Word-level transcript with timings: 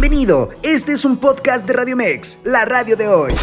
Bienvenido, 0.00 0.50
este 0.62 0.92
es 0.92 1.04
un 1.04 1.16
podcast 1.16 1.66
de 1.66 1.72
Radio 1.72 1.96
Mex, 1.96 2.38
la 2.44 2.64
radio 2.64 2.96
de 2.96 3.08
hoy 3.08 3.34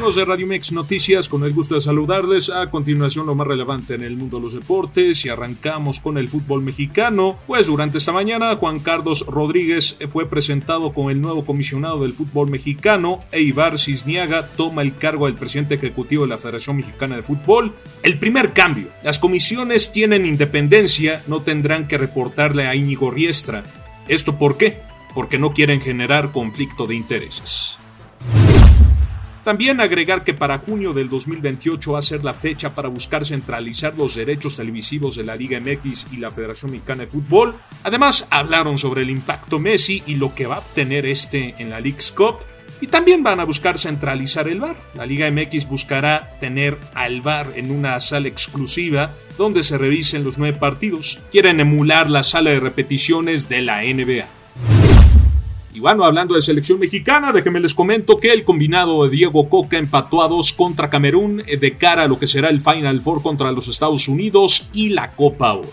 de 0.00 0.24
Radio 0.24 0.46
Mex 0.46 0.72
Noticias, 0.72 1.28
con 1.28 1.44
el 1.44 1.52
gusto 1.52 1.74
de 1.74 1.82
saludarles. 1.82 2.48
A 2.48 2.70
continuación, 2.70 3.26
lo 3.26 3.34
más 3.34 3.46
relevante 3.46 3.94
en 3.94 4.02
el 4.02 4.16
mundo 4.16 4.38
de 4.38 4.44
los 4.44 4.54
deportes 4.54 5.24
y 5.26 5.28
arrancamos 5.28 6.00
con 6.00 6.16
el 6.16 6.30
fútbol 6.30 6.62
mexicano. 6.62 7.38
Pues 7.46 7.66
durante 7.66 7.98
esta 7.98 8.10
mañana, 8.10 8.56
Juan 8.56 8.80
Carlos 8.80 9.26
Rodríguez 9.26 9.98
fue 10.10 10.28
presentado 10.28 10.94
con 10.94 11.10
el 11.10 11.20
nuevo 11.20 11.44
comisionado 11.44 12.00
del 12.00 12.14
fútbol 12.14 12.50
mexicano. 12.50 13.22
Eibar 13.30 13.78
Cisniaga 13.78 14.48
toma 14.56 14.82
el 14.82 14.96
cargo 14.96 15.26
del 15.26 15.36
presidente 15.36 15.74
ejecutivo 15.74 16.24
de 16.24 16.30
la 16.30 16.38
Federación 16.38 16.78
Mexicana 16.78 17.16
de 17.16 17.22
Fútbol. 17.22 17.74
El 18.02 18.18
primer 18.18 18.52
cambio: 18.52 18.88
las 19.04 19.18
comisiones 19.18 19.92
tienen 19.92 20.24
independencia, 20.24 21.22
no 21.26 21.42
tendrán 21.42 21.86
que 21.86 21.98
reportarle 21.98 22.66
a 22.66 22.74
Íñigo 22.74 23.10
Riestra. 23.10 23.64
¿Esto 24.08 24.38
por 24.38 24.56
qué? 24.56 24.80
Porque 25.14 25.38
no 25.38 25.52
quieren 25.52 25.82
generar 25.82 26.32
conflicto 26.32 26.86
de 26.86 26.94
intereses. 26.96 27.76
También 29.44 29.80
agregar 29.80 30.22
que 30.22 30.34
para 30.34 30.58
junio 30.58 30.92
del 30.92 31.08
2028 31.08 31.92
va 31.92 31.98
a 31.98 32.02
ser 32.02 32.24
la 32.24 32.34
fecha 32.34 32.74
para 32.74 32.88
buscar 32.88 33.24
centralizar 33.24 33.94
los 33.96 34.14
derechos 34.14 34.56
televisivos 34.56 35.16
de 35.16 35.24
la 35.24 35.36
Liga 35.36 35.58
MX 35.58 36.08
y 36.12 36.18
la 36.18 36.30
Federación 36.30 36.72
Mexicana 36.72 37.04
de 37.04 37.10
Fútbol. 37.10 37.54
Además, 37.82 38.26
hablaron 38.30 38.76
sobre 38.76 39.02
el 39.02 39.10
impacto 39.10 39.58
Messi 39.58 40.02
y 40.06 40.16
lo 40.16 40.34
que 40.34 40.46
va 40.46 40.56
a 40.56 40.58
obtener 40.58 41.06
este 41.06 41.54
en 41.58 41.70
la 41.70 41.80
League's 41.80 42.12
Cup. 42.12 42.36
Y 42.82 42.86
también 42.86 43.22
van 43.22 43.40
a 43.40 43.44
buscar 43.44 43.78
centralizar 43.78 44.48
el 44.48 44.60
VAR. 44.60 44.76
La 44.94 45.04
Liga 45.04 45.30
MX 45.30 45.68
buscará 45.68 46.36
tener 46.40 46.78
al 46.94 47.20
VAR 47.20 47.48
en 47.56 47.70
una 47.70 48.00
sala 48.00 48.28
exclusiva 48.28 49.14
donde 49.36 49.62
se 49.62 49.76
revisen 49.76 50.24
los 50.24 50.38
nueve 50.38 50.58
partidos. 50.58 51.20
Quieren 51.30 51.60
emular 51.60 52.08
la 52.08 52.22
sala 52.22 52.50
de 52.50 52.60
repeticiones 52.60 53.50
de 53.50 53.62
la 53.62 53.82
NBA. 53.82 54.39
Y 55.80 55.82
bueno, 55.82 56.04
hablando 56.04 56.34
de 56.34 56.42
selección 56.42 56.78
mexicana, 56.78 57.32
déjenme 57.32 57.58
les 57.58 57.74
comento 57.74 58.18
que 58.18 58.34
el 58.34 58.44
combinado 58.44 59.02
de 59.02 59.16
Diego 59.16 59.48
Coca 59.48 59.78
empató 59.78 60.22
a 60.22 60.28
dos 60.28 60.52
contra 60.52 60.90
Camerún 60.90 61.42
eh, 61.46 61.56
de 61.56 61.78
cara 61.78 62.02
a 62.02 62.06
lo 62.06 62.18
que 62.18 62.26
será 62.26 62.50
el 62.50 62.60
Final 62.60 63.00
Four 63.00 63.22
contra 63.22 63.50
los 63.50 63.66
Estados 63.66 64.06
Unidos 64.06 64.68
y 64.74 64.90
la 64.90 65.12
Copa 65.12 65.54
Oro. 65.54 65.70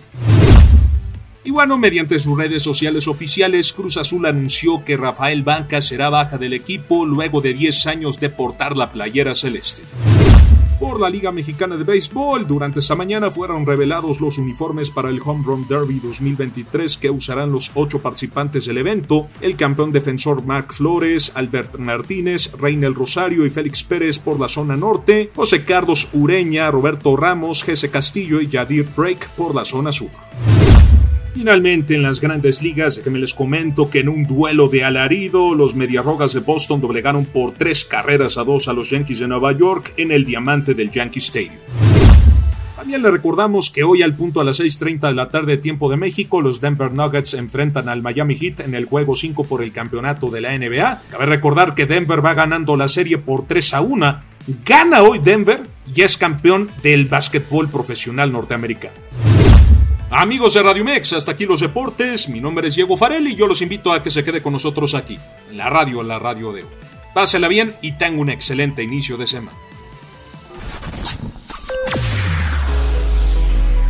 Y 1.43 1.51
bueno, 1.51 1.77
mediante 1.77 2.19
sus 2.19 2.37
redes 2.37 2.63
sociales 2.63 3.09
oficiales, 3.09 3.73
Cruz 3.73 3.97
Azul 3.97 4.25
anunció 4.25 4.85
que 4.85 4.95
Rafael 4.95 5.43
Banca 5.43 5.81
será 5.81 6.09
baja 6.09 6.37
del 6.37 6.53
equipo 6.53 7.05
luego 7.05 7.41
de 7.41 7.53
10 7.53 7.87
años 7.87 8.17
de 8.17 8.29
portar 8.29 8.77
la 8.77 8.93
playera 8.93 9.35
celeste 9.35 9.83
por 10.79 10.99
la 10.99 11.09
Liga 11.09 11.31
Mexicana 11.31 11.77
de 11.77 11.83
Béisbol. 11.83 12.47
Durante 12.47 12.79
esta 12.79 12.95
mañana 12.95 13.31
fueron 13.31 13.65
revelados 13.65 14.21
los 14.21 14.37
uniformes 14.37 14.89
para 14.89 15.09
el 15.09 15.21
Home 15.23 15.43
Run 15.45 15.67
Derby 15.67 15.99
2023 15.99 16.97
que 16.97 17.09
usarán 17.09 17.51
los 17.51 17.71
ocho 17.75 18.01
participantes 18.01 18.65
del 18.65 18.77
evento, 18.77 19.27
el 19.41 19.55
campeón 19.55 19.91
defensor 19.91 20.43
Mark 20.43 20.73
Flores, 20.73 21.31
Albert 21.35 21.77
Martínez, 21.77 22.51
Reinel 22.59 22.95
Rosario 22.95 23.45
y 23.45 23.49
Félix 23.49 23.83
Pérez 23.83 24.19
por 24.19 24.39
la 24.39 24.47
zona 24.47 24.75
norte, 24.75 25.31
José 25.35 25.63
Carlos 25.63 26.09
Ureña, 26.13 26.71
Roberto 26.71 27.15
Ramos, 27.15 27.63
Jesse 27.63 27.89
Castillo 27.89 28.41
y 28.41 28.47
Yadir 28.47 28.87
Drake 28.95 29.27
por 29.35 29.55
la 29.55 29.65
zona 29.65 29.91
sur. 29.91 30.09
Finalmente, 31.37 31.93
en 31.93 32.01
las 32.01 32.19
grandes 32.19 32.63
ligas, 32.63 32.99
me 33.05 33.19
les 33.19 33.35
comento 33.35 33.91
que 33.91 33.99
en 33.99 34.09
un 34.09 34.23
duelo 34.23 34.69
de 34.69 34.83
alarido, 34.83 35.53
los 35.53 35.75
Mediarrogas 35.75 36.33
de 36.33 36.39
Boston 36.39 36.81
doblegaron 36.81 37.25
por 37.25 37.53
tres 37.53 37.85
carreras 37.85 38.39
a 38.39 38.43
dos 38.43 38.67
a 38.67 38.73
los 38.73 38.89
Yankees 38.89 39.19
de 39.19 39.27
Nueva 39.27 39.51
York 39.51 39.93
en 39.97 40.11
el 40.11 40.25
diamante 40.25 40.73
del 40.73 40.89
Yankee 40.89 41.19
Stadium. 41.19 41.59
También 42.75 43.03
le 43.03 43.11
recordamos 43.11 43.69
que 43.69 43.83
hoy 43.83 44.01
al 44.01 44.15
punto 44.15 44.41
a 44.41 44.43
las 44.43 44.59
6.30 44.59 45.09
de 45.09 45.13
la 45.13 45.29
tarde 45.29 45.57
tiempo 45.57 45.91
de 45.91 45.97
México, 45.97 46.41
los 46.41 46.59
Denver 46.59 46.91
Nuggets 46.91 47.35
enfrentan 47.35 47.87
al 47.87 48.01
Miami 48.01 48.35
Heat 48.35 48.61
en 48.61 48.73
el 48.73 48.85
juego 48.85 49.13
5 49.13 49.43
por 49.43 49.61
el 49.61 49.71
campeonato 49.71 50.31
de 50.31 50.41
la 50.41 50.57
NBA. 50.57 51.03
Cabe 51.11 51.27
recordar 51.27 51.75
que 51.75 51.85
Denver 51.85 52.25
va 52.25 52.33
ganando 52.33 52.75
la 52.75 52.87
serie 52.87 53.19
por 53.19 53.45
3 53.45 53.75
a 53.75 53.81
1. 53.81 54.19
Gana 54.65 55.03
hoy 55.03 55.19
Denver 55.19 55.61
y 55.93 56.01
es 56.01 56.17
campeón 56.17 56.71
del 56.81 57.05
básquetbol 57.05 57.69
profesional 57.69 58.31
norteamericano. 58.31 59.26
Amigos 60.09 60.53
de 60.53 60.63
Radio 60.63 60.85
Mex, 60.85 61.11
hasta 61.13 61.33
aquí 61.33 61.45
los 61.45 61.59
deportes. 61.59 62.29
Mi 62.29 62.39
nombre 62.39 62.69
es 62.69 62.75
Diego 62.75 62.95
Farelli 62.95 63.33
y 63.33 63.35
yo 63.35 63.45
los 63.45 63.61
invito 63.61 63.91
a 63.91 64.01
que 64.01 64.09
se 64.09 64.23
quede 64.23 64.41
con 64.41 64.53
nosotros 64.53 64.95
aquí, 64.95 65.19
en 65.49 65.57
la 65.57 65.69
radio, 65.69 66.01
la 66.01 66.17
radio 66.17 66.53
de 66.53 66.63
hoy. 66.63 66.69
Pásela 67.13 67.49
bien 67.49 67.75
y 67.81 67.91
tenga 67.93 68.21
un 68.21 68.29
excelente 68.29 68.83
inicio 68.83 69.17
de 69.17 69.27
semana. 69.27 69.57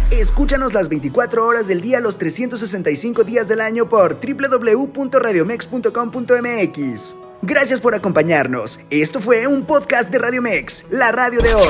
Escúchanos 0.10 0.74
las 0.74 0.90
24 0.90 1.46
horas 1.46 1.68
del 1.68 1.82
día, 1.82 2.00
los 2.00 2.18
365 2.18 3.24
días 3.24 3.48
del 3.48 3.62
año 3.62 3.88
por 3.88 4.18
www.radiomex.com.mx. 4.20 7.16
Gracias 7.44 7.80
por 7.80 7.94
acompañarnos. 7.94 8.80
Esto 8.90 9.22
fue 9.22 9.46
un 9.46 9.66
podcast 9.66 10.10
de 10.10 10.18
Radio 10.18 10.42
Mex, 10.42 10.86
la 10.90 11.12
radio 11.12 11.42
de 11.42 11.54
hoy. 11.54 11.68